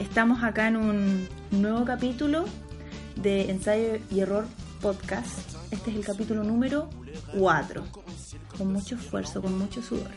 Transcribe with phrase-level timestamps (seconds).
[0.00, 2.46] Estamos acá en un nuevo capítulo
[3.14, 4.44] de Ensayo y Error
[4.80, 5.38] Podcast.
[5.70, 6.90] Este es el capítulo número
[7.38, 7.84] 4.
[8.56, 10.10] Con mucho esfuerzo, con mucho sudor.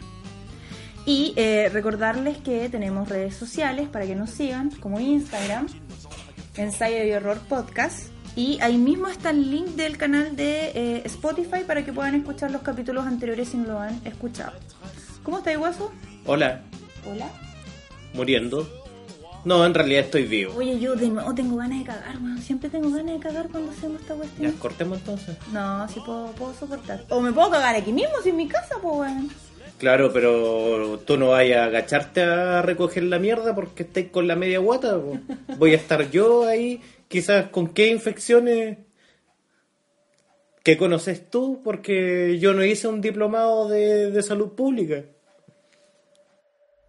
[1.06, 5.68] Y eh, recordarles que tenemos redes sociales para que nos sigan, como Instagram,
[6.58, 8.08] Ensayo y Error Podcast.
[8.36, 12.50] Y ahí mismo está el link del canal de eh, Spotify para que puedan escuchar
[12.50, 14.54] los capítulos anteriores si no lo han escuchado.
[15.22, 15.92] ¿Cómo estáis, Guaso?
[16.26, 16.62] Hola,
[17.08, 17.30] Hola.
[18.14, 18.81] muriendo.
[19.44, 20.54] No, en realidad estoy vivo.
[20.56, 22.38] Oye, yo de nuevo tengo ganas de cagar, weón.
[22.40, 24.52] Siempre tengo ganas de cagar cuando hacemos esta Ya, cuestión.
[24.54, 25.38] cortemos entonces.
[25.52, 27.04] No, sí puedo, puedo soportar.
[27.10, 29.30] O me puedo cagar aquí mismo, si en mi casa, pues, weón.
[29.80, 34.36] Claro, pero tú no vayas a agacharte a recoger la mierda porque estáis con la
[34.36, 35.00] media guata.
[35.00, 35.18] po.
[35.58, 38.78] Voy a estar yo ahí, quizás con qué infecciones
[40.64, 45.02] que conoces tú, porque yo no hice un diplomado de, de salud pública.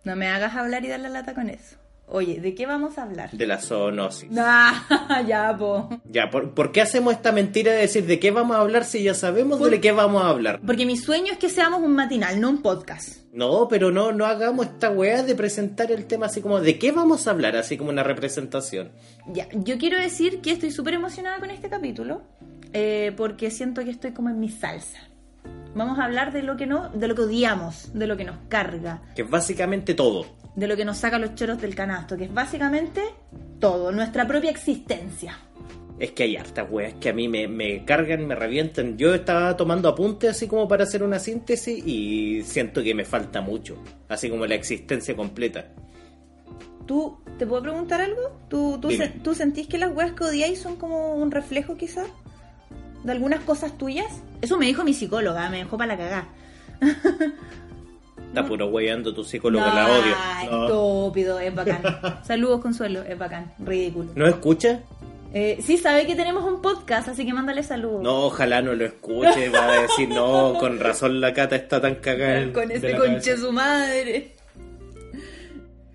[0.05, 1.77] No me hagas hablar y dar la lata con eso.
[2.15, 3.31] Oye, ¿de qué vamos a hablar?
[3.31, 4.29] De la zoonosis.
[4.39, 5.89] Ah, ya, po.
[6.05, 9.03] Ya, ¿por, por qué hacemos esta mentira de decir de qué vamos a hablar si
[9.03, 10.61] ya sabemos de qué vamos a hablar?
[10.65, 13.17] Porque mi sueño es que seamos un matinal, no un podcast.
[13.33, 16.93] No, pero no, no hagamos esta weá de presentar el tema así como de qué
[16.93, 18.91] vamos a hablar, así como una representación.
[19.33, 22.23] Ya, yo quiero decir que estoy súper emocionada con este capítulo
[22.75, 24.99] eh, porque siento que estoy como en mi salsa.
[25.75, 28.37] Vamos a hablar de lo que no, de lo que odiamos, de lo que nos
[28.49, 30.42] carga, Que es básicamente todo.
[30.57, 33.01] De lo que nos saca los choros del canasto, que es básicamente
[33.59, 35.39] todo, nuestra propia existencia.
[35.99, 38.97] Es que hay hartas weas que a mí me, me cargan, me revientan.
[38.99, 43.41] Yo estaba tomando apuntes así como para hacer una síntesis y siento que me falta
[43.41, 43.77] mucho.
[44.09, 45.67] Así como la existencia completa.
[46.87, 48.41] ¿Tú, te puedo preguntar algo?
[48.49, 52.09] ¿Tú, tú, se- ¿tú sentís que las weas que odiáis son como un reflejo quizás
[53.05, 54.07] de algunas cosas tuyas?
[54.41, 56.29] Eso me dijo mi psicóloga, me dejó para la cagá.
[58.29, 60.15] Está puro weyando tu psicólogo, No, la odio.
[60.51, 60.65] No.
[60.65, 61.83] Estúpido, es bacán.
[62.25, 64.11] Saludos, Consuelo, es bacán, ridículo.
[64.15, 64.81] ¿No escucha?
[65.35, 68.03] Eh, sí, sabe que tenemos un podcast, así que mándale saludos.
[68.03, 69.49] No, ojalá no lo escuche.
[69.49, 72.41] Va a decir, no, con razón la cata está tan cagada.
[72.53, 73.37] Con la conche cabeza".
[73.37, 74.33] su madre.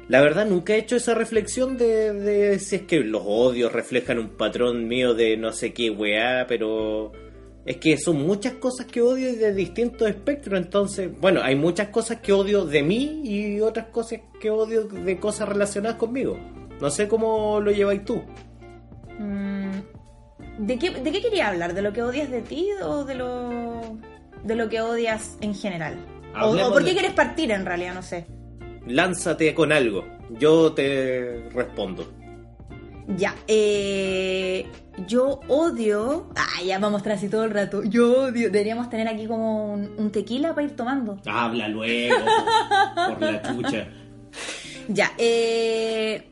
[0.08, 4.20] La verdad nunca he hecho esa reflexión de, de si es que los odios reflejan
[4.20, 7.12] un patrón mío de no sé qué weá, pero
[7.68, 12.22] es que son muchas cosas que odio de distintos espectros, entonces, bueno, hay muchas cosas
[12.22, 16.40] que odio de mí y otras cosas que odio de cosas relacionadas conmigo.
[16.80, 18.22] No sé cómo lo lleváis tú.
[19.20, 19.80] Mm,
[20.60, 21.74] ¿De qué, ¿De qué quería hablar?
[21.74, 23.82] ¿De lo que odias de ti o de lo,
[24.44, 25.98] de lo que odias en general?
[26.42, 27.94] O, o por qué quieres partir en realidad?
[27.94, 28.28] No sé.
[28.86, 30.06] Lánzate con algo,
[30.40, 32.14] yo te respondo.
[33.18, 34.66] Ya, eh,
[35.06, 36.30] yo odio...
[36.36, 37.84] Ah, ya vamos tras y todo el rato.
[37.84, 38.50] Yo odio...
[38.50, 41.20] Deberíamos tener aquí como un, un tequila para ir tomando.
[41.26, 42.16] Habla luego,
[43.20, 43.88] por la chucha.
[44.88, 46.30] Ya, eh,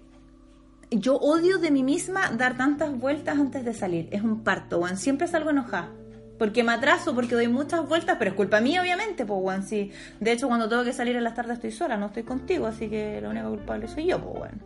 [0.89, 4.07] yo odio de mí misma dar tantas vueltas antes de salir.
[4.11, 4.97] Es un parto, Juan.
[4.97, 5.91] Siempre salgo enojada.
[6.39, 9.63] Porque me atraso, porque doy muchas vueltas, pero es culpa mía, obviamente, pues, Juan.
[9.63, 9.91] Sí.
[10.19, 12.89] De hecho, cuando tengo que salir en las tardes estoy sola, no estoy contigo, así
[12.89, 14.61] que la única culpable soy yo, pues, Juan.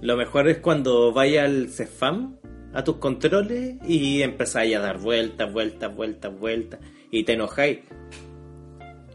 [0.00, 2.36] Lo mejor es cuando vaya al CEFAM
[2.78, 6.78] a tus controles y empezáis a dar vueltas, vueltas, vueltas, vueltas
[7.10, 7.80] y te enojáis.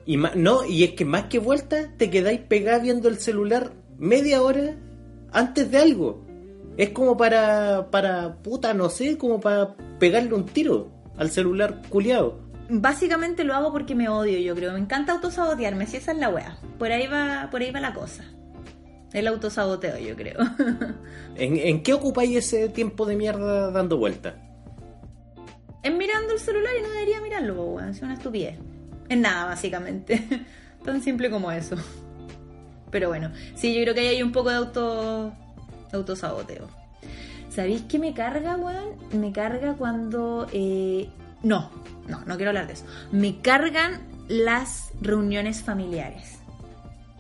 [0.06, 3.72] Y ma- no, y es que más que vueltas te quedáis pegada viendo el celular
[3.98, 4.76] media hora
[5.32, 6.26] antes de algo.
[6.76, 12.40] Es como para, para, puta, no sé, como para pegarle un tiro al celular culiado.
[12.70, 14.74] Básicamente lo hago porque me odio, yo creo.
[14.74, 16.58] Me encanta autosabotearme, si esa es la wea.
[16.80, 18.26] Por ahí va, por ahí va la cosa.
[19.14, 20.40] El autosaboteo, yo creo.
[21.36, 24.34] ¿En, en qué ocupáis ese tiempo de mierda dando vueltas?
[25.84, 27.90] en mirando el celular y no debería mirarlo, weón.
[27.90, 28.58] Es una estupidez.
[29.10, 30.26] En nada, básicamente.
[30.86, 31.76] Tan simple como eso.
[32.90, 35.34] Pero bueno, sí, yo creo que ahí hay un poco de auto
[35.92, 36.70] autosaboteo.
[37.50, 38.96] ¿Sabéis qué me carga, weón?
[39.20, 40.48] Me carga cuando...
[40.54, 41.10] eh,
[41.44, 41.70] No,
[42.08, 42.86] no, no quiero hablar de eso.
[43.12, 44.00] Me cargan
[44.30, 46.40] las reuniones familiares.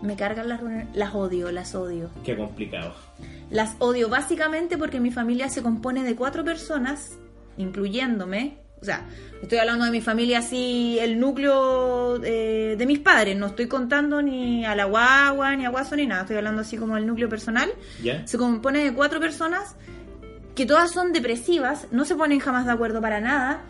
[0.04, 0.90] Me cargan las reuniones...
[0.94, 2.10] Las odio, las odio.
[2.26, 2.94] Qué complicado.
[3.50, 7.18] Las odio básicamente porque mi familia se compone de cuatro personas,
[7.58, 8.58] incluyéndome.
[8.82, 9.06] O sea,
[9.42, 13.38] estoy hablando de mi familia así, el núcleo eh, de mis padres.
[13.38, 16.24] No estoy contando ni a la guagua, ni a guaso, ni nada.
[16.24, 17.72] Estoy hablando así como el núcleo personal.
[18.04, 18.28] ¿Ya?
[18.28, 19.78] Se compone de cuatro personas
[20.54, 23.62] que todas son depresivas, no se ponen jamás de acuerdo para nada.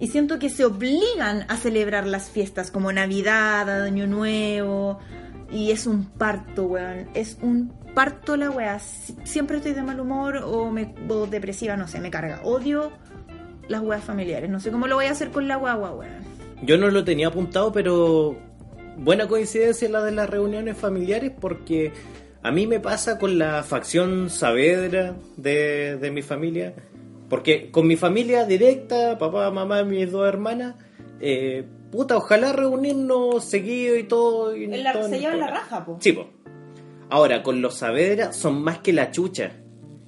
[0.00, 5.00] Y siento que se obligan a celebrar las fiestas como Navidad, Año Nuevo.
[5.52, 7.08] Y es un parto, weón.
[7.14, 8.78] Es un parto la.
[8.78, 12.40] Si- Siempre estoy de mal humor o, me, o depresiva, no sé, me carga.
[12.44, 12.90] Odio
[13.68, 14.48] las weas familiares.
[14.50, 16.22] No sé cómo lo voy a hacer con la guagua, weón.
[16.62, 18.36] Yo no lo tenía apuntado, pero
[18.96, 21.92] buena coincidencia la de las reuniones familiares porque
[22.44, 26.74] A mí me pasa con la facción Saavedra de, de mi familia,
[27.28, 30.74] porque con mi familia directa, papá, mamá, mis dos hermanas,
[31.20, 34.56] eh, puta, ojalá reunirnos seguido y todo.
[34.56, 35.98] Y En la- todo se en llevan la raja, po.
[36.00, 36.26] Sí, po.
[37.10, 39.52] Ahora, con los Saavedra son más que la chucha.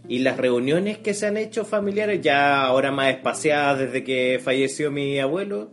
[0.09, 4.91] Y las reuniones que se han hecho familiares, ya ahora más espaciadas desde que falleció
[4.91, 5.71] mi abuelo,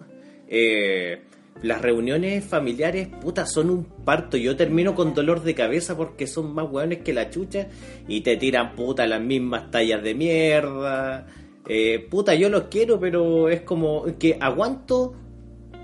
[0.48, 1.22] eh,
[1.64, 4.38] las reuniones familiares, puta, son un parto.
[4.38, 7.68] Yo termino con dolor de cabeza porque son más hueones que la chucha
[8.08, 11.28] y te tiran, puta, las mismas tallas de mierda.
[11.68, 15.14] Eh, puta, yo los quiero, pero es como que aguanto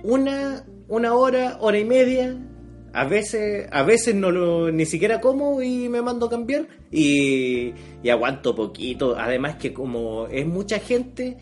[0.04, 2.38] una, una hora, hora y media.
[2.94, 7.74] A veces, a veces no lo, ni siquiera como y me mando a cambiar y,
[8.10, 9.16] aguanto poquito.
[9.18, 11.38] Además que como es mucha gente,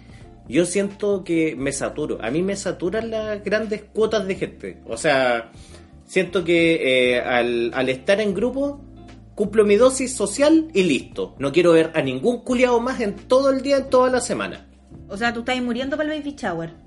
[0.50, 2.18] yo siento que me saturo.
[2.22, 4.81] A mí me saturan las grandes cuotas de gente.
[4.86, 5.51] O sea,
[6.06, 8.81] siento que eh, al, al estar en grupo
[9.36, 11.36] cumplo mi dosis social y listo.
[11.40, 14.68] No quiero ver a ningún culiado más en todo el día, en toda la semana.
[15.08, 16.85] O sea, tú estás muriendo para el baby shower.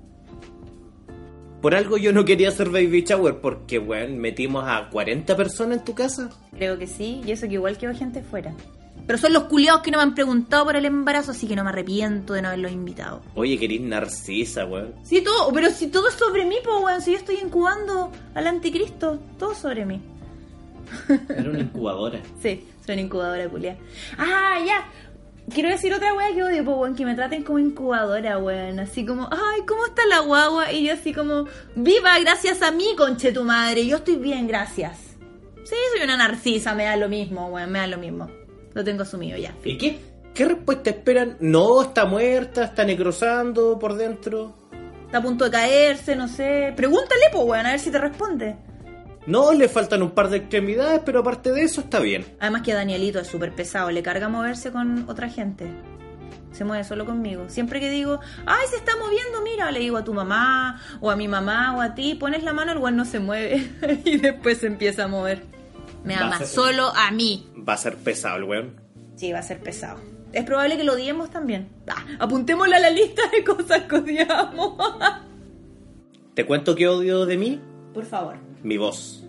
[1.61, 5.83] Por algo yo no quería hacer baby shower porque, weón, metimos a 40 personas en
[5.85, 6.29] tu casa.
[6.57, 8.53] Creo que sí, y eso que igual quedó gente fuera.
[9.05, 11.63] Pero son los culiados que no me han preguntado por el embarazo, así que no
[11.63, 13.21] me arrepiento de no haberlos invitado.
[13.35, 14.93] Oye, querís narcisa, weón.
[15.03, 18.47] Sí, todo, pero si todo es sobre mí, po, weón, si yo estoy incubando al
[18.47, 19.99] anticristo, todo sobre mí.
[21.29, 22.21] Era una incubadora.
[22.41, 23.77] Sí, soy una incubadora culia.
[24.17, 24.87] Ah, ya.
[25.53, 28.79] Quiero decir otra wea que odio, po, weón, que me traten como incubadora, weón.
[28.79, 30.71] Así como, ay, ¿cómo está la guagua?
[30.71, 33.85] Y yo así como, viva gracias a mí, conche tu madre.
[33.85, 34.97] Yo estoy bien, gracias.
[35.63, 38.29] Sí, soy una narcisa, me da lo mismo, weón, me da lo mismo.
[38.73, 39.55] Lo tengo asumido ya.
[39.63, 39.99] ¿Y qué?
[40.33, 41.37] ¿Qué respuesta esperan?
[41.39, 44.53] No, está muerta, está necrosando por dentro.
[45.05, 46.73] Está a punto de caerse, no sé.
[46.75, 48.55] Pregúntale, po, weón, a ver si te responde.
[49.27, 52.25] No, le faltan un par de extremidades, pero aparte de eso está bien.
[52.39, 55.65] Además que Danielito es súper pesado, le carga moverse con otra gente.
[56.51, 57.45] Se mueve solo conmigo.
[57.47, 61.15] Siempre que digo, ay, se está moviendo, mira, le digo a tu mamá, o a
[61.15, 63.69] mi mamá, o a ti, pones la mano, el weón no se mueve.
[64.05, 65.43] y después se empieza a mover.
[66.03, 67.47] Me Va a ama ser- solo a mí.
[67.67, 68.81] Va a ser pesado el weón.
[69.15, 69.99] Sí, va a ser pesado.
[70.33, 71.69] Es probable que lo odiemos también.
[71.87, 74.73] Ah, apuntémosle a la lista de cosas que odiamos.
[76.33, 77.61] ¿Te cuento qué odio de mí?
[77.93, 78.37] Por favor.
[78.63, 79.25] Mi voz.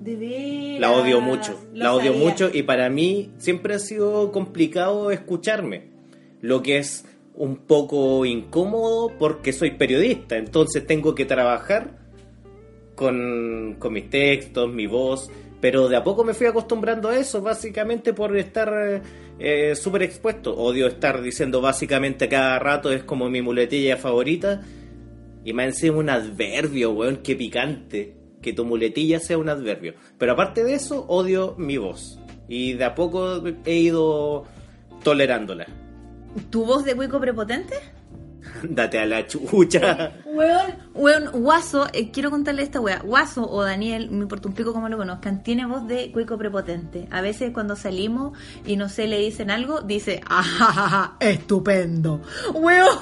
[0.00, 0.80] De veras.
[0.80, 1.58] La odio mucho.
[1.72, 2.28] Lo La odio sabía.
[2.28, 5.88] mucho y para mí siempre ha sido complicado escucharme.
[6.40, 7.04] Lo que es
[7.34, 10.36] un poco incómodo porque soy periodista.
[10.36, 11.98] Entonces tengo que trabajar
[12.94, 15.30] con, con mis textos, mi voz.
[15.60, 19.02] Pero de a poco me fui acostumbrando a eso, básicamente por estar eh,
[19.40, 20.56] eh, súper expuesto.
[20.56, 24.62] Odio estar diciendo básicamente cada rato, es como mi muletilla favorita.
[25.44, 28.14] Y más encima un adverbio, weón, qué picante.
[28.42, 29.94] Que tu muletilla sea un adverbio.
[30.18, 32.18] Pero aparte de eso, odio mi voz.
[32.48, 34.44] Y de a poco he ido
[35.02, 35.66] tolerándola.
[36.50, 37.74] ¿Tu voz de cuico prepotente?
[38.62, 40.12] Date a la chucha.
[40.24, 43.00] Weón, Weón, Guaso, eh, quiero contarle esta wea.
[43.04, 47.06] Guaso o Daniel, me importa un pico cómo lo conozcan, tiene voz de cuico prepotente.
[47.10, 52.20] A veces cuando salimos y no sé, le dicen algo, dice, ¡ah, estupendo!
[52.54, 52.88] Weón,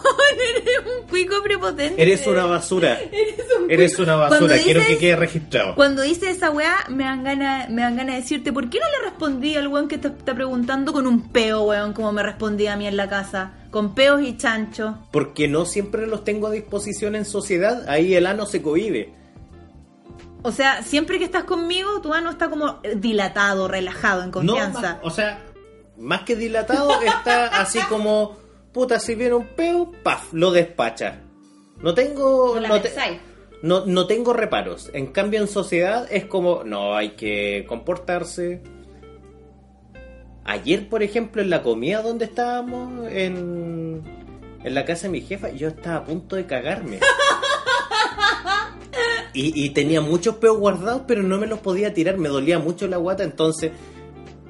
[0.56, 2.00] eres un cuico prepotente.
[2.00, 2.98] Eres una basura.
[3.12, 4.56] Eres un Eres una Cuando basura.
[4.62, 5.74] Quiero dices- que quede registrado.
[5.74, 8.86] Cuando dice esa weá, me dan ganas me dan ganas de decirte, ¿por qué no
[8.86, 12.74] le respondí al weón que te está preguntando con un peo, weón, como me respondía
[12.74, 13.52] a mí en la casa?
[13.76, 14.96] Con peos y chancho.
[15.12, 17.86] Porque no siempre los tengo a disposición en sociedad.
[17.90, 19.12] Ahí el ano se cohibe.
[20.42, 24.80] O sea, siempre que estás conmigo, tu ano está como dilatado, relajado, en No, confianza.
[24.80, 25.44] más- o sea,
[25.98, 28.38] más que dilatado, está así como,
[28.72, 31.20] puta, si viene un peo, paf, lo despacha.
[31.82, 32.58] No tengo...
[32.58, 32.94] No te-
[33.60, 34.88] no, no tengo reparos.
[34.94, 38.62] En cambio, en sociedad es como, no, hay que comportarse.
[40.46, 44.02] Ayer, por ejemplo, en la comida donde estábamos, en,
[44.62, 47.00] en la casa de mi jefa, yo estaba a punto de cagarme.
[49.34, 52.86] Y, y tenía muchos peos guardados, pero no me los podía tirar, me dolía mucho
[52.86, 53.70] la guata, entonces,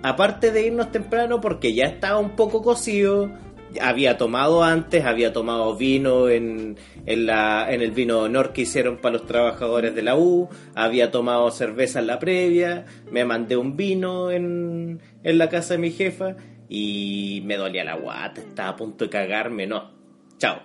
[0.00, 3.32] aparte de irnos temprano, porque ya estaba un poco cocido,
[3.80, 8.62] había tomado antes, había tomado vino en, en, la, en el vino de honor que
[8.62, 13.56] hicieron para los trabajadores de la U, había tomado cerveza en la previa, me mandé
[13.56, 16.36] un vino en, en la casa de mi jefa
[16.68, 19.90] y me dolía la guata, estaba a punto de cagarme, no,
[20.38, 20.60] chao.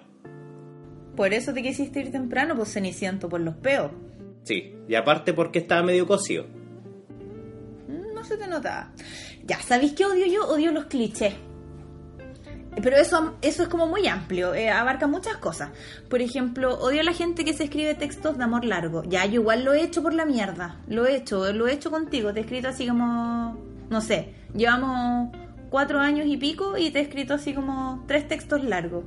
[1.15, 3.91] Por eso te quisiste ir temprano, pues ceniciento por los peos.
[4.43, 6.45] Sí, y aparte porque estaba medio cocido.
[7.87, 8.91] Mm, No se te nota.
[9.45, 10.47] Ya, ¿sabéis qué odio yo?
[10.47, 11.33] Odio los clichés.
[12.81, 15.69] Pero eso, eso es como muy amplio, eh, abarca muchas cosas.
[16.09, 19.03] Por ejemplo, odio a la gente que se escribe textos de amor largo.
[19.03, 20.77] Ya, yo igual lo he hecho por la mierda.
[20.87, 22.33] Lo he hecho, lo he hecho contigo.
[22.33, 23.57] Te he escrito así como...
[23.89, 25.35] no sé, llevamos
[25.69, 29.03] cuatro años y pico y te he escrito así como tres textos largos.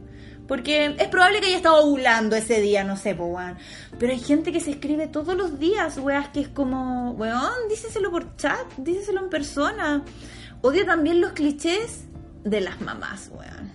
[0.46, 3.34] Porque es probable que haya estado ovulando ese día, no sé, po.
[3.98, 8.10] Pero hay gente que se escribe todos los días, weas, que es como, weón, díceselo
[8.10, 10.04] por chat, díceselo en persona.
[10.60, 12.04] Odio también los clichés
[12.44, 13.72] de las mamás, weón.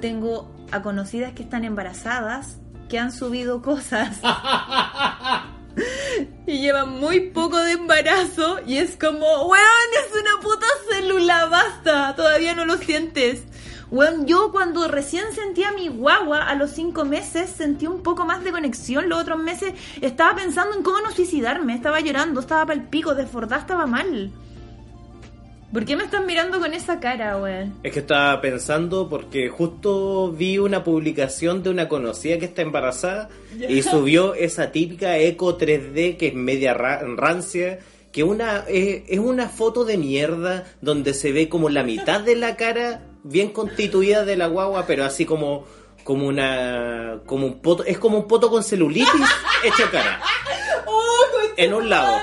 [0.00, 4.20] Tengo a conocidas que están embarazadas, que han subido cosas.
[6.46, 12.14] y llevan muy poco de embarazo y es como, weón, es una puta célula, basta,
[12.16, 13.44] todavía no lo sientes.
[13.90, 18.24] Weón, yo cuando recién sentí a mi guagua a los cinco meses sentí un poco
[18.24, 19.08] más de conexión.
[19.08, 23.60] Los otros meses estaba pensando en cómo no suicidarme, estaba llorando, estaba pal pico, desbordada,
[23.60, 24.32] estaba mal.
[25.72, 27.74] ¿Por qué me están mirando con esa cara, weón?
[27.84, 33.28] Es que estaba pensando porque justo vi una publicación de una conocida que está embarazada
[33.68, 37.78] y subió esa típica eco 3D que es media ra- rancia,
[38.10, 42.56] que una es una foto de mierda donde se ve como la mitad de la
[42.56, 45.66] cara bien constituida de la guagua, pero así como
[46.02, 49.12] como una como un poto, es como un poto con celulitis
[49.64, 50.20] hecho cara.
[51.56, 52.16] en un lado.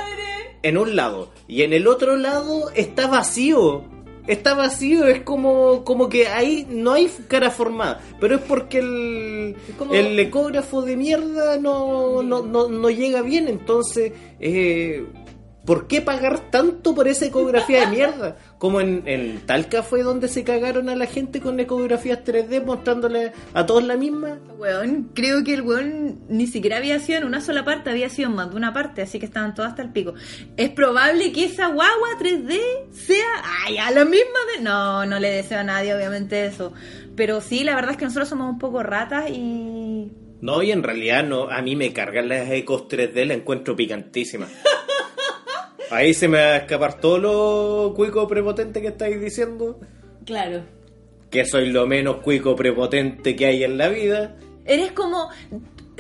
[0.64, 1.30] En un lado.
[1.48, 3.84] Y en el otro lado está vacío.
[4.28, 8.02] Está vacío, es como, como que ahí no hay cara formada.
[8.20, 13.48] Pero es porque el, como- el ecógrafo de mierda no, no, no, no llega bien.
[13.48, 14.12] Entonces,
[14.42, 15.06] eh,
[15.66, 18.38] ¿por qué pagar tanto por esa ecografía de mierda?
[18.58, 23.32] Como en, en Talca fue donde se cagaron a la gente con ecografías 3D mostrándole
[23.54, 24.40] a todos la misma.
[24.58, 28.30] Weón, creo que el weón ni siquiera había sido en una sola parte, había sido
[28.30, 30.16] en más de una parte, así que estaban todas hasta el pico.
[30.58, 32.60] Es probable que esa guagua 3D
[32.92, 33.28] sea,
[33.66, 34.64] ay, a la misma de...
[34.64, 36.74] No, no le deseo a nadie obviamente eso.
[37.16, 40.12] Pero sí, la verdad es que nosotros somos un poco ratas y...
[40.42, 44.48] No, y en realidad no, a mí me cargan las ecos 3D, la encuentro picantísima.
[45.90, 49.80] Ahí se me va a escapar todo lo cuico prepotente que estáis diciendo.
[50.26, 50.64] Claro.
[51.30, 54.36] Que soy lo menos cuico prepotente que hay en la vida.
[54.66, 55.30] Eres como...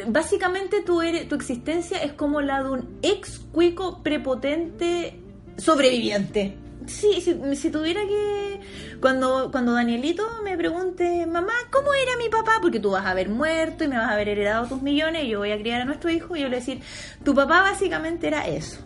[0.08, 5.20] Básicamente tu, eres- tu existencia es como la de un ex cuico prepotente
[5.58, 6.56] sobreviviente.
[6.86, 8.60] Sí, si, si tuviera que...
[9.01, 12.60] Cuando, cuando Danielito me pregunte, mamá, ¿cómo era mi papá?
[12.62, 15.29] Porque tú vas a haber muerto y me vas a haber heredado tus millones y
[15.29, 16.82] yo voy a criar a nuestro hijo y yo le voy a decir,
[17.24, 18.79] tu papá básicamente era eso.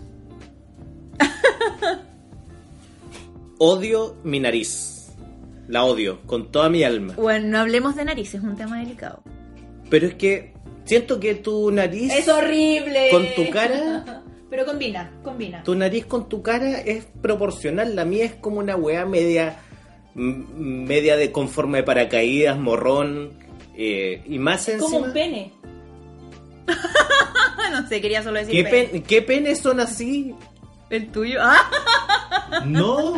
[3.57, 5.11] Odio mi nariz.
[5.67, 7.13] La odio con toda mi alma.
[7.15, 9.23] Bueno, no hablemos de nariz, es un tema delicado.
[9.89, 10.53] Pero es que
[10.85, 12.27] siento que tu nariz...
[12.27, 13.09] horrible!
[13.11, 14.23] Con tu cara...
[14.49, 15.63] Pero combina, combina.
[15.63, 17.95] Tu nariz con tu cara es proporcional.
[17.95, 19.57] La mía es como una weá media...
[20.13, 23.31] Media de conforme de paracaídas, morrón...
[23.77, 24.91] eh, y más encima...
[24.91, 25.53] Como un pene.
[27.71, 28.87] no sé, quería solo decir ¿Qué, pene.
[28.89, 30.35] pen- ¿Qué penes son así?
[30.91, 31.39] El tuyo.
[32.53, 33.15] Ah, No.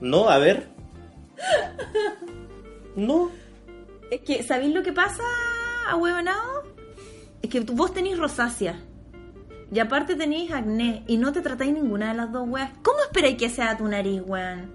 [0.00, 0.68] No, a ver.
[2.96, 3.30] No.
[4.10, 5.22] es que, ¿sabéis lo que pasa,
[5.90, 6.64] ahueonado?
[7.42, 8.80] Es que vos tenés rosácea.
[9.72, 11.04] Y aparte tenéis acné.
[11.06, 12.70] Y no te tratáis ninguna de las dos weas.
[12.82, 14.74] ¿Cómo esperáis que sea tu nariz, weón?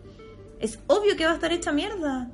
[0.59, 2.29] Es obvio que va a estar hecha mierda.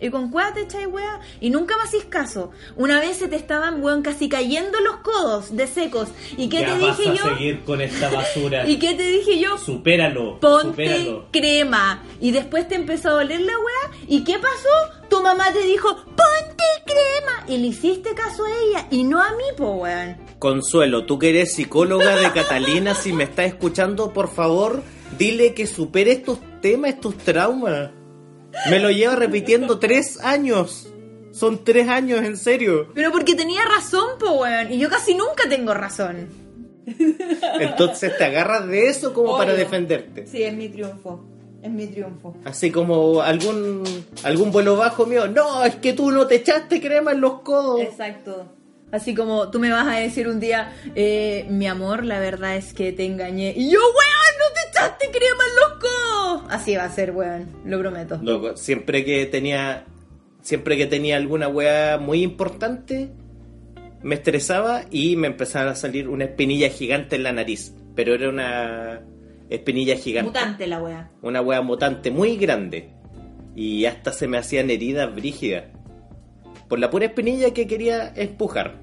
[0.00, 1.20] Y con cueva te echáis wea.
[1.40, 2.50] Y nunca me hacís caso.
[2.76, 6.08] Una vez se te estaban, weón, casi cayendo los codos de secos.
[6.36, 7.24] ¿Y qué te dije yo?
[7.34, 8.66] seguir con esta basura.
[8.68, 9.58] ¿Y qué te dije yo?
[9.58, 10.40] Supéralo.
[10.40, 12.02] Ponte crema.
[12.20, 13.98] Y después te empezó a doler la weá.
[14.08, 15.06] ¿Y qué pasó?
[15.08, 17.44] Tu mamá te dijo, ponte crema.
[17.46, 20.16] Y le hiciste caso a ella y no a mí, po, weón.
[20.38, 24.82] Consuelo, tú que eres psicóloga de Catalina, si me estás escuchando, por favor,
[25.18, 27.90] dile que supere estos temas, estos traumas.
[28.68, 30.88] Me lo lleva repitiendo tres años.
[31.32, 32.88] Son tres años, en serio.
[32.94, 34.72] Pero porque tenía razón, po, weón.
[34.72, 36.28] Y yo casi nunca tengo razón.
[37.60, 40.26] Entonces te agarras de eso como para defenderte.
[40.26, 41.24] Sí, es mi triunfo.
[41.62, 42.34] Es mi triunfo.
[42.44, 43.84] Así como algún
[44.22, 45.28] algún vuelo bajo mío.
[45.28, 47.80] No, es que tú no te echaste crema en los codos.
[47.80, 48.46] Exacto.
[48.92, 52.72] Así como tú me vas a decir un día, eh, mi amor, la verdad es
[52.72, 53.52] que te engañé.
[53.56, 55.44] Y yo, weón, no te echaste crema
[55.80, 56.42] codos.
[56.48, 57.48] Así va a ser, weón.
[57.64, 58.18] Lo prometo.
[58.22, 59.84] Loco, siempre que tenía
[60.42, 63.10] siempre que tenía alguna weá muy importante
[64.02, 68.30] me estresaba y me empezaba a salir una espinilla gigante en la nariz, pero era
[68.30, 69.02] una
[69.50, 71.10] espinilla gigante, Mutante la weá.
[71.20, 72.88] una weá mutante muy grande
[73.54, 75.64] y hasta se me hacían heridas brígidas
[76.70, 78.78] por la pura espinilla que quería empujar.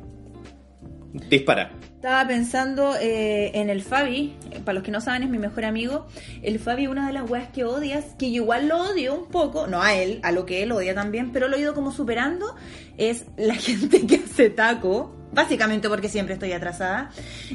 [1.29, 1.72] Dispara.
[1.96, 5.63] Estaba pensando eh, en el Fabi, eh, para los que no saben es mi mejor
[5.63, 6.06] amigo.
[6.44, 9.67] El Fabi, una de las weas que odias, que yo igual lo odio un poco,
[9.67, 12.56] no a él, a lo que él odia también, pero lo he ido como superando,
[12.98, 15.15] es la gente que hace taco.
[15.32, 17.12] Básicamente porque siempre estoy atrasada.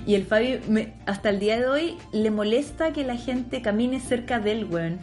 [0.07, 0.61] Y el Fabi,
[1.05, 4.99] hasta el día de hoy, le molesta que la gente camine cerca de él, weón.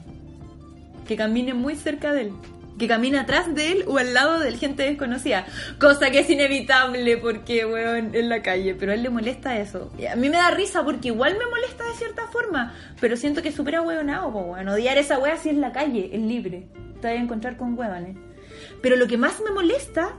[1.08, 2.32] Que camine muy cerca de él.
[2.80, 5.46] Que camine atrás de él o al lado de gente desconocida.
[5.80, 8.74] Cosa que es inevitable porque, weón, en la calle.
[8.74, 9.92] Pero a él le molesta eso.
[10.00, 12.74] Y a mí me da risa porque igual me molesta de cierta forma.
[13.00, 14.70] Pero siento que es súper ahueonado, po, weón.
[14.70, 16.68] Odiar esa wea si es la calle, es libre.
[17.02, 18.16] Te vas a encontrar con huevones.
[18.82, 20.16] Pero lo que más me molesta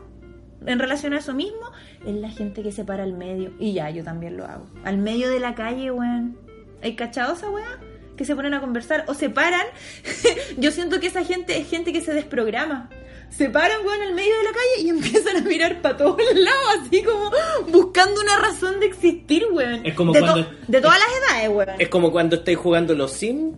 [0.67, 1.73] en relación a eso mismo
[2.07, 3.53] es la gente que se para al medio.
[3.59, 4.67] Y ya, yo también lo hago.
[4.85, 6.37] Al medio de la calle, weón.
[6.83, 7.79] ¿Hay cachado esa weá?
[8.21, 9.65] Que se ponen a conversar o se paran.
[10.59, 12.91] yo siento que esa gente es gente que se desprograma.
[13.31, 16.87] Se paran, weón, al medio de la calle y empiezan a mirar para todos lados,
[16.87, 17.31] así como
[17.69, 19.87] buscando una razón de existir, weón.
[19.87, 21.81] Es como de, cuando- de todas las edades, weón.
[21.81, 23.57] Es como cuando estáis jugando los Sims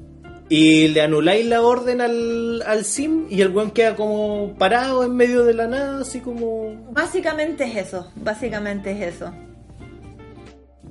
[0.49, 5.17] y le anuláis la orden al, al Sim y el weón queda como parado en
[5.17, 6.87] medio de la nada, así como...
[6.93, 9.33] Básicamente es eso, básicamente es eso.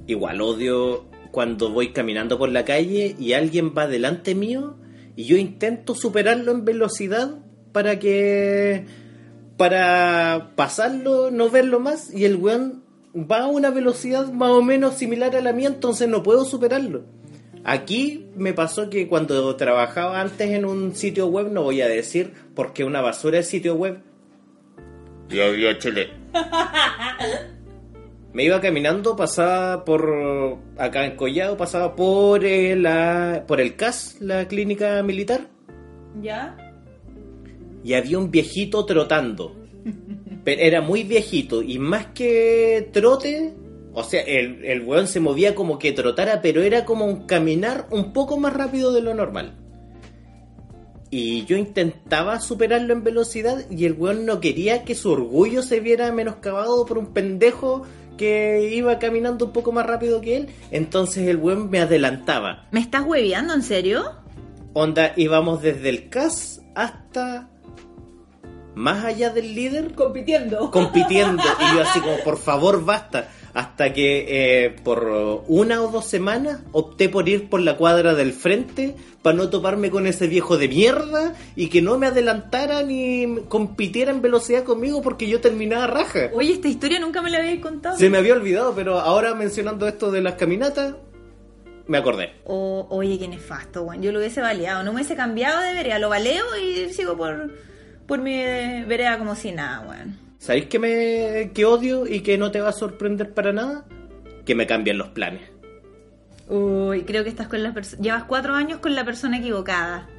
[0.07, 4.75] Igual odio cuando voy caminando por la calle y alguien va delante mío
[5.15, 7.35] y yo intento superarlo en velocidad
[7.71, 8.85] para que
[9.57, 12.83] para pasarlo, no verlo más y el weón
[13.15, 17.03] va a una velocidad más o menos similar a la mía, entonces no puedo superarlo.
[17.63, 22.33] Aquí me pasó que cuando trabajaba antes en un sitio web, no voy a decir
[22.55, 23.99] porque una basura de sitio web.
[25.29, 26.09] A día, Chile.
[28.33, 34.17] Me iba caminando, pasaba por acá en Collado, pasaba por el, la- por el CAS,
[34.21, 35.47] la clínica militar,
[36.21, 36.55] ¿Ya?
[37.83, 39.55] y había un viejito trotando.
[40.45, 43.53] Pero era muy viejito, y más que trote,
[43.93, 47.87] o sea, el, el weón se movía como que trotara, pero era como un caminar
[47.91, 49.57] un poco más rápido de lo normal.
[51.09, 55.81] Y yo intentaba superarlo en velocidad y el weón no quería que su orgullo se
[55.81, 57.83] viera menoscabado por un pendejo
[58.17, 60.49] que iba caminando un poco más rápido que él.
[60.71, 62.65] Entonces el weón me adelantaba.
[62.71, 64.03] ¿Me estás hueveando, en serio?
[64.73, 67.49] Onda, íbamos desde el CAS hasta
[68.75, 70.71] más allá del líder Compitiendo.
[70.71, 71.43] compitiendo.
[71.59, 73.29] Y yo así como, por favor, basta.
[73.53, 74.25] Hasta que
[74.65, 79.35] eh, por una o dos semanas opté por ir por la cuadra del frente para
[79.35, 84.21] no toparme con ese viejo de mierda y que no me adelantara ni compitiera en
[84.21, 86.29] velocidad conmigo porque yo terminaba raja.
[86.33, 87.97] Oye, esta historia nunca me la habéis contado.
[87.97, 90.95] Se me había olvidado, pero ahora mencionando esto de las caminatas,
[91.87, 92.31] me acordé.
[92.45, 94.01] O- oye, qué nefasto, weón.
[94.01, 94.81] Yo lo hubiese baleado.
[94.83, 95.99] No me hubiese cambiado de vereda.
[95.99, 97.51] Lo baleo y sigo por,
[98.07, 98.31] por mi
[98.85, 100.17] vereda como si nada, weón.
[100.41, 103.85] ¿Sabéis que me que odio y que no te va a sorprender para nada?
[104.43, 105.43] Que me cambien los planes.
[106.47, 108.01] Uy, creo que estás con la persona.
[108.01, 110.09] Llevas cuatro años con la persona equivocada.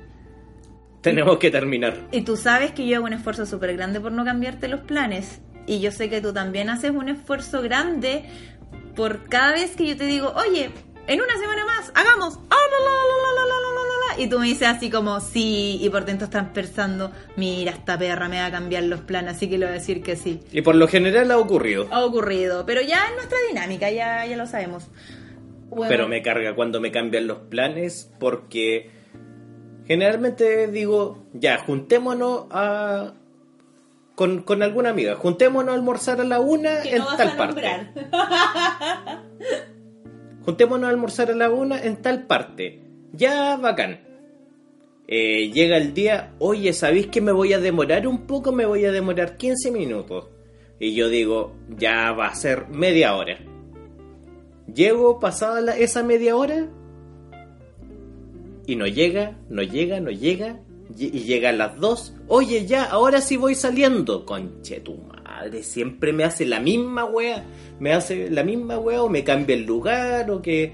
[1.01, 2.07] Tenemos que terminar.
[2.13, 5.41] Y tú sabes que yo hago un esfuerzo súper grande por no cambiarte los planes.
[5.67, 8.25] Y yo sé que tú también haces un esfuerzo grande
[8.95, 10.71] por cada vez que yo te digo, oye,
[11.09, 12.39] en una semana más, hagamos.
[12.49, 13.82] ah, la, la, la,
[14.13, 16.05] la, la, la, la, la, la", Y tú me dices así como, sí, y por
[16.05, 19.67] dentro estás pensando, mira, esta perra me va a cambiar los planes, así que le
[19.67, 20.41] voy a decir que sí.
[20.53, 21.89] Y por lo general ha ocurrido.
[21.91, 24.89] Ha ocurrido, pero ya es nuestra dinámica, ya, ya lo sabemos.
[25.69, 28.91] Bueno, Pero me carga cuando me cambian los planes porque
[29.87, 33.15] generalmente digo, ya, juntémonos a...
[34.15, 37.63] Con, con alguna amiga, juntémonos a almorzar a la una que en no tal parte.
[40.45, 42.92] Juntémonos a almorzar a la una en tal parte.
[43.13, 44.01] Ya, bacán.
[45.07, 48.53] Eh, llega el día, oye, ¿sabéis que me voy a demorar un poco?
[48.53, 50.29] Me voy a demorar 15 minutos.
[50.79, 53.39] Y yo digo, ya va a ser media hora.
[54.73, 56.69] Llego pasada esa media hora
[58.67, 60.61] y no llega, no llega, no llega.
[60.97, 62.15] Y y llega a las dos.
[62.29, 64.27] Oye, ya, ahora sí voy saliendo.
[64.27, 67.45] Conche tu madre, siempre me hace la misma wea.
[67.81, 70.73] Me hace la misma wea o me cambia el lugar o que.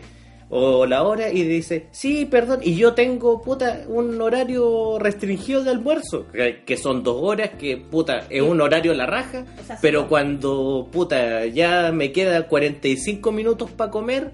[0.51, 5.71] O la hora y dice, sí, perdón, y yo tengo, puta, un horario restringido de
[5.71, 9.45] almuerzo, que, que son dos horas, que, puta, es un horario a la raja,
[9.83, 14.33] pero cuando, puta, ya me queda 45 minutos para comer,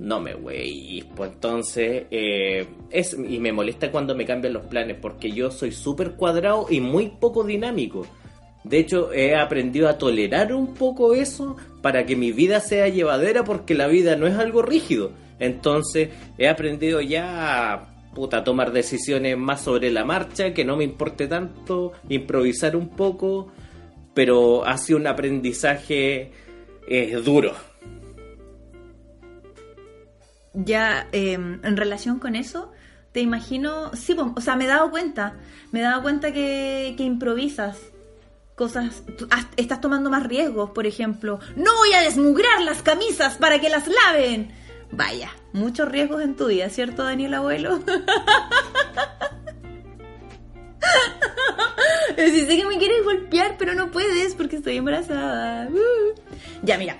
[0.00, 4.96] no me wey, pues entonces eh, es y me molesta cuando me cambian los planes
[5.00, 8.06] porque yo soy súper cuadrado y muy poco dinámico.
[8.64, 13.44] De hecho, he aprendido a tolerar un poco eso para que mi vida sea llevadera
[13.44, 15.12] porque la vida no es algo rígido.
[15.38, 20.84] Entonces, he aprendido ya a puta, tomar decisiones más sobre la marcha, que no me
[20.84, 23.52] importe tanto, improvisar un poco,
[24.14, 26.32] pero ha sido un aprendizaje
[26.88, 27.54] eh, duro.
[30.52, 32.72] ya eh, en relación con eso,
[33.12, 35.36] te imagino, sí, o sea, me he dado cuenta,
[35.72, 37.89] me he dado cuenta que improvisas.
[38.60, 39.04] Cosas,
[39.56, 43.88] estás tomando más riesgos, por ejemplo, no voy a desmugrar las camisas para que las
[43.88, 44.52] laven.
[44.92, 47.80] Vaya, muchos riesgos en tu vida, ¿cierto, Daniel Abuelo?
[52.16, 55.68] Si que me quieres golpear, pero no puedes porque estoy embarazada.
[55.70, 56.20] Uh.
[56.62, 56.98] Ya, mira,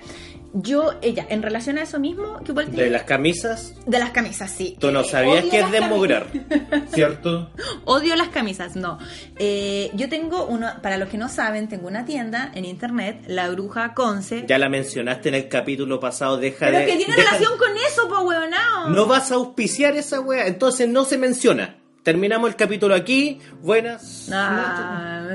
[0.53, 4.51] yo, ella, en relación a eso mismo, que igual De las camisas, de las camisas,
[4.51, 4.75] sí.
[4.79, 6.27] tú no Eh, sabías que es desmograr,
[6.93, 7.49] ¿cierto?
[7.85, 8.99] Odio las camisas, no.
[9.37, 13.49] Eh, yo tengo uno, para los que no saben, tengo una tienda en internet, La
[13.49, 14.43] Bruja Conce.
[14.47, 16.85] Ya la mencionaste en el capítulo pasado, deja pero de...
[16.85, 18.89] que tiene deja- relación con eso, po, weonao.
[18.89, 21.77] No vas a auspiciar esa wea, entonces no se menciona.
[22.03, 23.39] Terminamos el capítulo aquí.
[23.61, 24.27] Buenas.
[24.33, 25.27] Ah,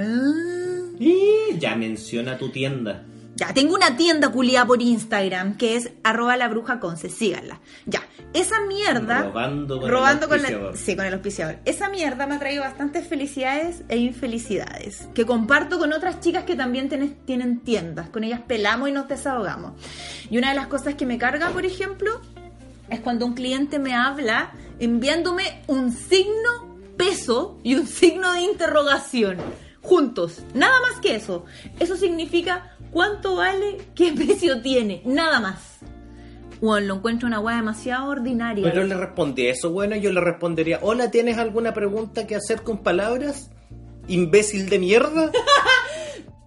[0.98, 3.04] Y ya menciona tu tienda.
[3.36, 7.60] Ya, tengo una tienda culiada por Instagram que es arroba la bruja conce, síganla.
[7.84, 8.00] Ya,
[8.32, 9.24] esa mierda...
[9.24, 10.72] Robando con el robando con, auspiciador.
[10.72, 11.58] la, sí, con el auspiciador.
[11.66, 16.56] Esa mierda me ha traído bastantes felicidades e infelicidades que comparto con otras chicas que
[16.56, 16.88] también
[17.26, 18.08] tienen tiendas.
[18.08, 19.72] Con ellas pelamos y nos desahogamos.
[20.30, 22.22] Y una de las cosas que me carga, por ejemplo,
[22.88, 29.36] es cuando un cliente me habla enviándome un signo peso y un signo de interrogación
[29.86, 30.42] juntos.
[30.52, 31.44] Nada más que eso.
[31.78, 35.02] Eso significa cuánto vale, qué precio tiene.
[35.04, 35.80] Nada más.
[36.62, 38.64] Bueno, lo encuentro una weá demasiado ordinaria.
[38.64, 42.78] Pero le respondí eso, bueno, yo le respondería, hola, ¿tienes alguna pregunta que hacer con
[42.78, 43.50] palabras?
[44.08, 45.30] ¿Imbécil de mierda?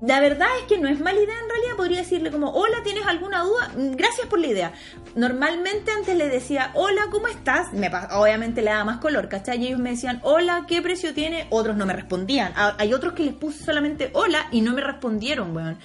[0.02, 3.06] La verdad es que no es mala idea en realidad, podría decirle como, hola, ¿tienes
[3.06, 3.70] alguna duda?
[3.76, 4.74] Mm, Gracias por la idea.
[5.14, 7.74] Normalmente antes le decía, hola, ¿cómo estás?
[7.74, 9.62] Me obviamente le daba más color, ¿cachai?
[9.62, 11.48] Y ellos me decían, hola, ¿qué precio tiene?
[11.50, 12.54] Otros no me respondían.
[12.56, 15.78] Hay otros que les puse solamente hola y no me respondieron, weón.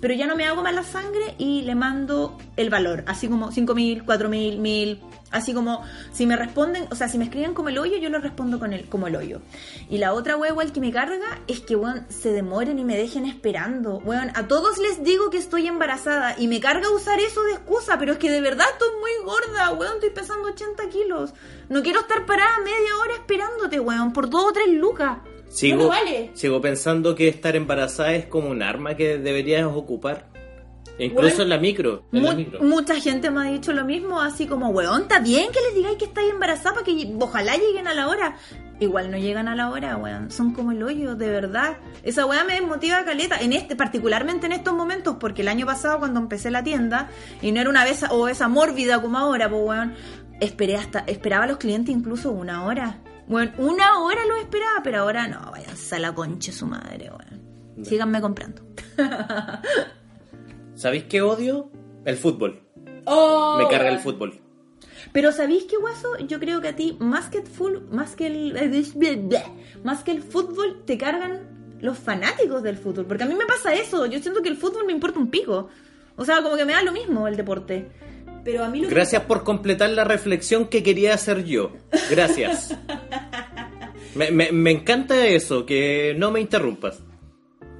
[0.00, 3.74] Pero ya no me hago mala sangre y le mando el valor, así como 5
[3.74, 7.68] mil, 4 mil, mil, así como si me responden, o sea, si me escriben como
[7.68, 9.40] el hoyo, yo lo respondo con el, como el hoyo.
[9.88, 12.96] Y la otra wea igual que me carga es que, weón, se demoren y me
[12.96, 13.98] dejen esperando.
[13.98, 17.98] Weón, a todos les digo que estoy embarazada y me carga usar eso de excusa,
[17.98, 21.34] pero es que de verdad estoy muy gorda, weón, estoy pesando 80 kilos.
[21.68, 25.18] No quiero estar parada media hora esperándote, weón, por dos o tres lucas.
[25.50, 26.30] Sigo, No me vale.
[26.34, 30.28] sigo pensando que estar embarazada es como un arma que deberías ocupar.
[30.98, 32.02] Incluso Bueno, en la micro.
[32.12, 32.62] En la Mu- micro.
[32.62, 35.96] mucha gente me ha dicho lo mismo, así como, weón, está bien que les digáis
[35.96, 38.36] que estáis embarazada para que ojalá lleguen a la hora.
[38.80, 40.30] Igual no llegan a la hora, weón.
[40.30, 41.78] Son como el hoyo, de verdad.
[42.02, 45.98] Esa weá me desmotiva caleta, en este, particularmente en estos momentos, porque el año pasado
[45.98, 47.08] cuando empecé la tienda,
[47.42, 49.94] y no era una vez o esa mórbida como ahora, pues weón,
[50.40, 52.98] esperé hasta, esperaba a los clientes incluso una hora.
[53.30, 57.84] Bueno, una hora lo esperaba, pero ahora no, váyanse a la concha su madre, weón.
[57.84, 58.60] Síganme comprando.
[60.74, 61.70] ¿Sabéis qué odio?
[62.04, 62.60] El fútbol.
[63.04, 64.40] Oh, Me carga el fútbol.
[65.12, 66.18] Pero ¿sabéis qué, Guaso?
[66.26, 68.52] Yo creo que a ti, más que el full, más que el,
[69.84, 73.06] más que el fútbol, te cargan los fanáticos del fútbol.
[73.06, 74.06] Porque a mí me pasa eso.
[74.06, 75.68] Yo siento que el fútbol me importa un pico.
[76.16, 77.92] O sea, como que me da lo mismo el deporte.
[78.44, 81.72] Pero a mí lo que- Gracias por completar la reflexión que quería hacer yo.
[82.10, 82.76] Gracias.
[84.14, 87.00] me, me- me encanta eso, que no me interrumpas.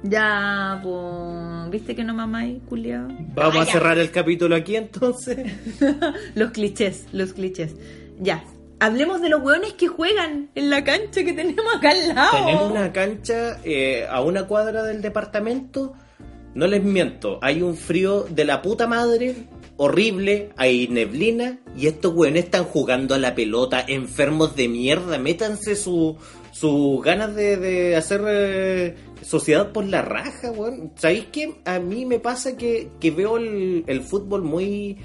[0.03, 1.69] Ya, pues...
[1.71, 3.07] ¿Viste que no mamáis, culiao?
[3.35, 5.37] Vamos Ah, a cerrar el capítulo aquí entonces.
[6.35, 7.75] los clichés, los clichés.
[8.19, 8.43] Ya.
[8.79, 12.31] Hablemos de los hueones que juegan en la cancha que tenemos acá al lado.
[12.45, 15.93] Tenemos una cancha eh, a una cuadra del departamento.
[16.55, 19.35] No les miento, hay un frío de la puta madre,
[19.83, 25.17] horrible, hay neblina y estos weones están jugando a la pelota, enfermos de mierda.
[25.17, 26.17] Métanse su-
[26.51, 30.91] sus ganas de, de hacer eh, sociedad por la raja, weón.
[30.95, 31.55] ¿Sabéis qué?
[31.65, 34.97] A mí me pasa que, que veo el, el fútbol muy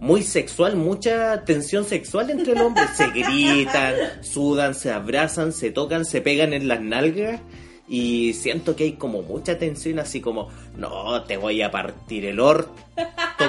[0.00, 2.88] muy sexual, mucha tensión sexual entre los hombres.
[2.96, 7.40] Se gritan, sudan, se abrazan, se tocan, se pegan en las nalgas.
[7.88, 12.40] Y siento que hay como mucha tensión, así como, no, te voy a partir el
[12.40, 12.72] orto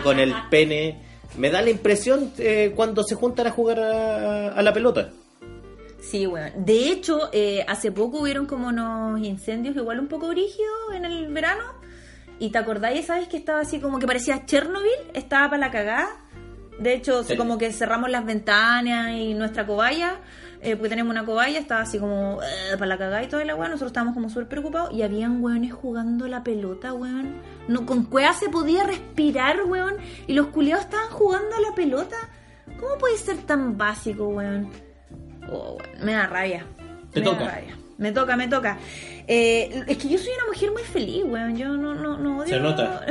[0.04, 1.00] con el pene.
[1.38, 5.10] Me da la impresión eh, cuando se juntan a jugar a, a la pelota.
[6.02, 6.52] Sí, bueno.
[6.58, 11.32] De hecho, eh, hace poco hubieron como unos incendios igual un poco brígidos en el
[11.32, 11.64] verano.
[12.40, 13.28] Y te acordáis, ¿sabes?
[13.30, 16.10] Que estaba así como que parecía Chernobyl, estaba para la cagada.
[16.80, 17.38] De hecho, Sí.
[17.38, 20.18] como que cerramos las ventanas y nuestra cobaya,
[20.64, 23.56] eh, porque tenemos una cobaya, estaba así como eh, para la cagada y toda la
[23.56, 23.68] weá.
[23.68, 27.42] Nosotros estábamos como súper preocupados y habían weones jugando la pelota, weón.
[27.68, 29.96] No, con cueva se podía respirar, weón.
[30.28, 32.16] Y los culiados estaban jugando a la pelota.
[32.80, 34.70] ¿Cómo puede ser tan básico, weón?
[35.52, 36.66] Oh, weón, me da rabia.
[37.12, 37.44] Te me toca.
[37.44, 37.83] Da rabia.
[37.98, 38.78] Me toca, me toca.
[39.28, 41.56] Eh, es que yo soy una mujer muy feliz, weón.
[41.56, 42.48] Yo no, no, no odio.
[42.48, 43.06] Se nota.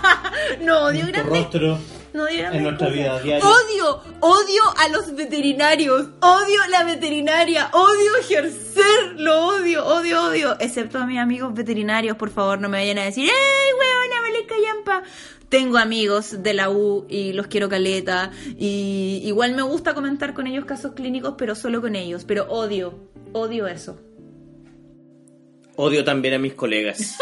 [0.60, 1.78] no odio Tu grandes rostro
[2.12, 2.98] no odio grandes en nuestra cosas.
[2.98, 3.46] vida diaria.
[3.46, 9.14] Odio, odio a los veterinarios, odio la veterinaria, odio ejercer!
[9.16, 10.56] Lo odio, odio, odio.
[10.58, 14.54] Excepto a mis amigos veterinarios, por favor, no me vayan a decir, ¡Ey, weona, Valesca
[14.62, 15.02] Yampa!
[15.48, 18.30] Tengo amigos de la U y los quiero caleta.
[18.58, 22.24] Y igual me gusta comentar con ellos casos clínicos, pero solo con ellos.
[22.26, 22.98] Pero odio,
[23.32, 23.98] odio eso.
[25.80, 27.16] Odio también a mis colegas.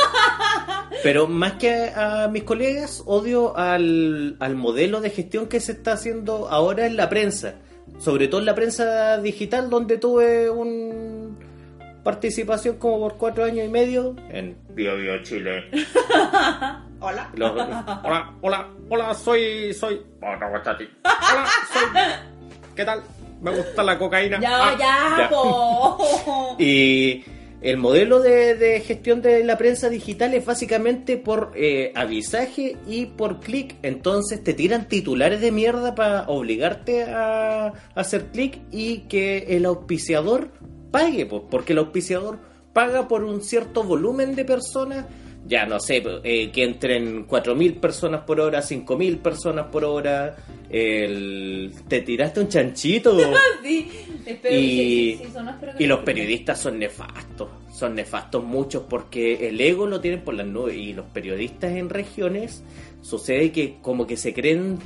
[1.03, 5.93] Pero más que a mis colegas, odio al, al modelo de gestión que se está
[5.93, 7.57] haciendo ahora en la prensa.
[7.99, 11.37] Sobre todo en la prensa digital, donde tuve un
[12.03, 15.65] participación como por cuatro años y medio en Bio Bio Chile.
[17.01, 17.31] Hola.
[17.35, 20.01] Los- hola, hola, hola, soy, soy.
[20.23, 20.63] Hola,
[21.73, 21.85] soy.
[22.75, 23.03] ¿Qué tal?
[23.43, 24.41] Me gusta la cocaína.
[24.41, 26.57] Ya, Ah, ya, po.
[26.59, 27.23] Y
[27.63, 33.07] el modelo de, de gestión de la prensa digital es básicamente por eh, avisaje y
[33.07, 33.77] por clic.
[33.83, 39.65] Entonces te tiran titulares de mierda para obligarte a, a hacer clic y que el
[39.65, 40.51] auspiciador
[40.91, 42.39] pague, po, porque el auspiciador
[42.73, 45.07] paga por un cierto volumen de personas.
[45.47, 50.37] Ya no sé, eh, que entren 4.000 personas por hora, 5.000 personas por hora.
[50.69, 51.73] El...
[51.87, 53.17] Te tiraste un chanchito.
[53.63, 53.89] Sí,
[54.27, 58.45] espero Y- sí, sí, sí, sonó, espero que Y los periodistas son nefastos, son nefastos
[58.45, 62.63] muchos porque el ego lo tienen por las nubes y los periodistas en regiones
[63.03, 64.79] sucede que como que se creen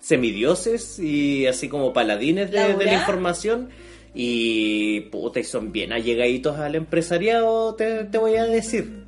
[0.00, 3.70] semidioses y así como paladines de, la información
[4.14, 9.01] y puta, y son bien allegaditos al empresariado, te, te voy a decir.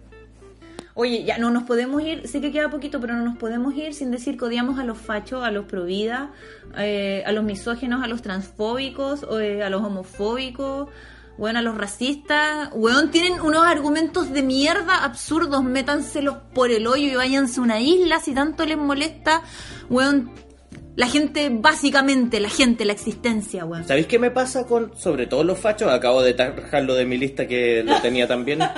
[0.96, 3.94] Oye, ya no nos podemos ir, sé que queda poquito, pero no nos podemos ir
[3.94, 6.30] sin decir que odiamos a los fachos, a los provida,
[6.78, 10.88] eh, a los misógenos, a los transfóbicos, eh, a los homofóbicos,
[11.37, 12.70] bueno, a los racistas.
[12.74, 17.80] Weón, tienen unos argumentos de mierda absurdos, métanselos por el hoyo y váyanse a una
[17.80, 19.42] isla si tanto les molesta.
[19.90, 20.30] Weón,
[20.94, 23.85] la gente, básicamente, la gente, la existencia, weón.
[23.85, 25.90] ¿Sabéis qué me pasa con, sobre todo los fachos?
[25.90, 28.61] Acabo de tajarlo de mi lista que lo tenía también.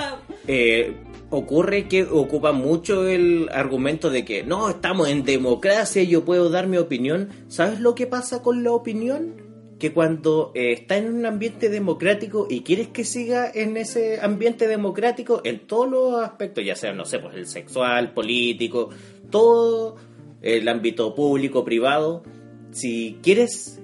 [0.49, 0.95] Eh,
[1.29, 6.49] ocurre que ocupa mucho el argumento de que no, estamos en democracia y yo puedo
[6.49, 7.29] dar mi opinión.
[7.47, 9.35] ¿Sabes lo que pasa con la opinión?
[9.79, 14.67] Que cuando eh, está en un ambiente democrático y quieres que siga en ese ambiente
[14.67, 18.89] democrático en todos los aspectos, ya sea, no sé, pues el sexual, político,
[19.29, 19.97] todo
[20.41, 22.23] el ámbito público, privado,
[22.71, 23.81] si quieres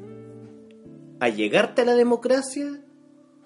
[1.19, 2.82] allegarte a la democracia,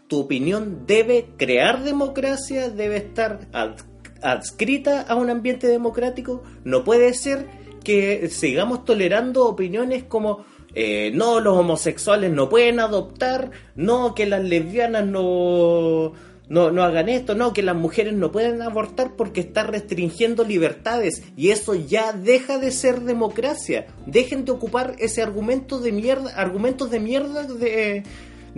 [0.07, 3.77] tu opinión debe crear democracia, debe estar ad-
[4.21, 6.43] adscrita a un ambiente democrático.
[6.63, 7.45] No puede ser
[7.83, 14.43] que sigamos tolerando opiniones como eh, no, los homosexuales no pueden adoptar, no, que las
[14.43, 16.13] lesbianas no,
[16.49, 21.23] no, no hagan esto, no, que las mujeres no pueden abortar porque está restringiendo libertades.
[21.35, 23.87] Y eso ya deja de ser democracia.
[24.05, 28.03] Dejen de ocupar ese argumento de mierda, argumentos de mierda de,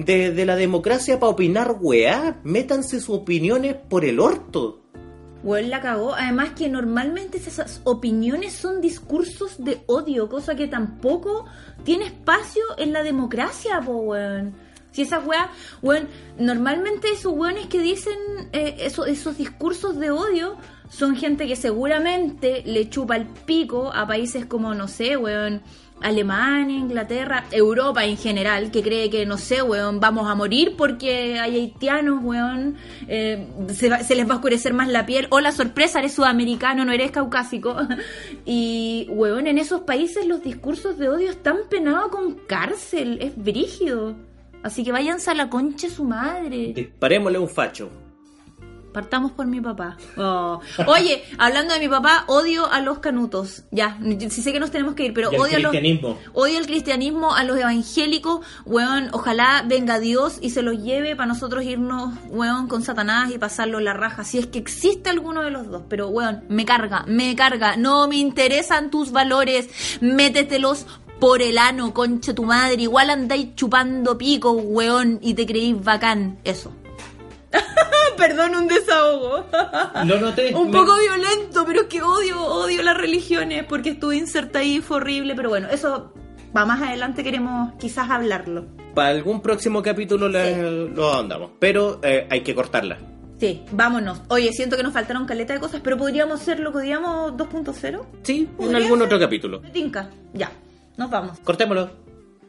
[0.05, 2.39] de, de la democracia para opinar weá.
[2.43, 4.81] Métanse sus opiniones por el orto.
[5.43, 6.15] Weón la cagó.
[6.15, 11.45] Además que normalmente esas opiniones son discursos de odio, cosa que tampoco
[11.83, 14.53] tiene espacio en la democracia, po, weón.
[14.91, 15.51] Si esa weá,
[15.83, 16.07] weón,
[16.39, 18.17] normalmente esos weones que dicen
[18.53, 20.57] eh, eso- esos discursos de odio
[20.89, 25.61] son gente que seguramente le chupa el pico a países como, no sé, weón,
[26.01, 31.39] Alemania, Inglaterra, Europa en general, que cree que, no sé, weón, vamos a morir porque
[31.39, 32.75] hay haitianos, weón,
[33.07, 35.27] eh, se, va- se les va a oscurecer más la piel.
[35.31, 37.75] O la sorpresa, eres sudamericano, no eres caucásico.
[38.45, 44.15] y, weón, en esos países los discursos de odio están penados con cárcel, es brígido.
[44.63, 46.73] Así que váyanse a la concha su madre.
[46.73, 47.89] Disparémosle un facho.
[48.93, 49.97] Partamos por mi papá.
[50.17, 50.59] Oh.
[50.87, 53.63] Oye, hablando de mi papá, odio a los canutos.
[53.71, 53.99] Ya,
[54.29, 56.17] sí sé que nos tenemos que ir, pero odio a los cristianismo.
[56.33, 61.27] odio el cristianismo, a los evangélicos, weón, ojalá venga Dios y se los lleve para
[61.27, 65.51] nosotros irnos, weón, con Satanás y pasarlo la raja, si es que existe alguno de
[65.51, 69.69] los dos, pero weón, me carga, me carga, no me interesan tus valores,
[70.01, 70.85] métetelos
[71.19, 76.39] por el ano, concha tu madre, igual andáis chupando pico, weón, y te creís bacán,
[76.43, 76.71] eso.
[78.17, 79.45] Perdón, un desahogo.
[80.05, 80.53] Lo noté.
[80.53, 84.81] Un Me- poco violento, pero es que odio, odio las religiones porque estuve inserta ahí,
[84.81, 86.13] fue horrible, pero bueno, eso
[86.55, 88.65] va más adelante, queremos quizás hablarlo.
[88.93, 91.51] Para algún próximo capítulo la- lo andamos.
[91.59, 92.97] Pero eh, hay que cortarla.
[93.39, 94.21] Sí, vámonos.
[94.27, 98.01] Oye, siento que nos faltaron caleta de cosas, pero podríamos ser lo que odiamos 2.0.
[98.23, 99.05] Sí, en ¿Podría algún ser?
[99.07, 99.61] otro capítulo.
[99.61, 100.09] Me tinca.
[100.33, 100.51] Ya,
[100.97, 101.39] nos vamos.
[101.39, 101.89] Cortémoslo.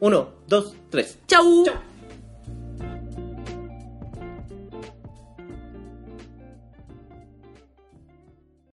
[0.01, 1.17] Uno, dos, tres.
[1.27, 1.63] Chau.